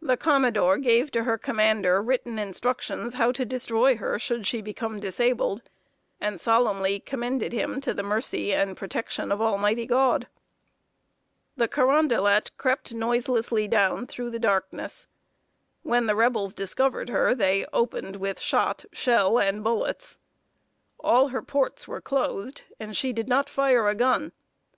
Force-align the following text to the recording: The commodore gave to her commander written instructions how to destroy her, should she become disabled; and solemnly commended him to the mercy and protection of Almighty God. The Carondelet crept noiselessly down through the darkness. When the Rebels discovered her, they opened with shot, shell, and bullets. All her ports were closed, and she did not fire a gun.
The 0.00 0.16
commodore 0.16 0.78
gave 0.78 1.10
to 1.10 1.24
her 1.24 1.36
commander 1.36 2.00
written 2.00 2.38
instructions 2.38 3.12
how 3.12 3.32
to 3.32 3.44
destroy 3.44 3.98
her, 3.98 4.18
should 4.18 4.46
she 4.46 4.62
become 4.62 4.98
disabled; 4.98 5.60
and 6.18 6.40
solemnly 6.40 7.00
commended 7.00 7.52
him 7.52 7.78
to 7.82 7.92
the 7.92 8.02
mercy 8.02 8.54
and 8.54 8.78
protection 8.78 9.30
of 9.30 9.42
Almighty 9.42 9.84
God. 9.84 10.26
The 11.58 11.68
Carondelet 11.68 12.50
crept 12.56 12.94
noiselessly 12.94 13.68
down 13.68 14.06
through 14.06 14.30
the 14.30 14.38
darkness. 14.38 15.06
When 15.82 16.06
the 16.06 16.16
Rebels 16.16 16.54
discovered 16.54 17.10
her, 17.10 17.34
they 17.34 17.66
opened 17.70 18.16
with 18.16 18.40
shot, 18.40 18.86
shell, 18.94 19.38
and 19.38 19.62
bullets. 19.62 20.18
All 20.98 21.28
her 21.28 21.42
ports 21.42 21.86
were 21.86 22.00
closed, 22.00 22.62
and 22.80 22.96
she 22.96 23.12
did 23.12 23.28
not 23.28 23.50
fire 23.50 23.86
a 23.86 23.94
gun. 23.94 24.32